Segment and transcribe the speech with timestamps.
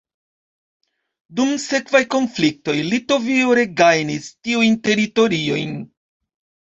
[1.39, 5.77] Dum sekvaj konfliktoj Litovio regajnis tiujn teritoriojn.